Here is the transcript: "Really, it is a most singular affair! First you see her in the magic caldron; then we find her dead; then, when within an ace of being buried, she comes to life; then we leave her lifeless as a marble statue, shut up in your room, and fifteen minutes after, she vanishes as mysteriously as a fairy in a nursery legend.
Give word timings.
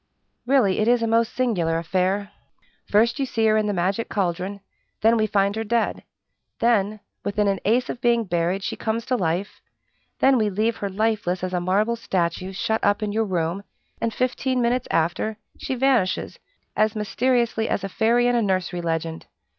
"Really, 0.47 0.79
it 0.79 0.87
is 0.87 1.03
a 1.03 1.07
most 1.07 1.31
singular 1.35 1.77
affair! 1.77 2.31
First 2.87 3.19
you 3.19 3.27
see 3.27 3.45
her 3.45 3.55
in 3.55 3.67
the 3.67 3.71
magic 3.71 4.09
caldron; 4.09 4.61
then 5.01 5.15
we 5.15 5.27
find 5.27 5.55
her 5.55 5.63
dead; 5.63 6.01
then, 6.57 6.87
when 6.89 6.99
within 7.23 7.47
an 7.47 7.59
ace 7.65 7.87
of 7.87 8.01
being 8.01 8.23
buried, 8.23 8.63
she 8.63 8.75
comes 8.75 9.05
to 9.05 9.15
life; 9.15 9.61
then 10.17 10.39
we 10.39 10.49
leave 10.49 10.77
her 10.77 10.89
lifeless 10.89 11.43
as 11.43 11.53
a 11.53 11.61
marble 11.61 11.95
statue, 11.95 12.51
shut 12.51 12.83
up 12.83 13.03
in 13.03 13.11
your 13.11 13.25
room, 13.25 13.63
and 14.01 14.11
fifteen 14.11 14.59
minutes 14.59 14.87
after, 14.89 15.37
she 15.59 15.75
vanishes 15.75 16.39
as 16.75 16.95
mysteriously 16.95 17.69
as 17.69 17.83
a 17.83 17.87
fairy 17.89 18.25
in 18.25 18.33
a 18.35 18.41
nursery 18.41 18.81
legend. 18.81 19.27